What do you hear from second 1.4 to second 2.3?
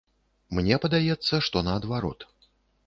што наадварот.